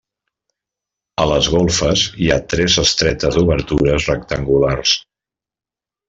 A 1.25 1.25
les 1.31 1.49
golfes 1.55 2.05
hi 2.23 2.31
ha 2.35 2.39
tres 2.53 2.77
estretes 2.83 3.37
obertures 3.41 4.07
rectangulars. 4.13 4.95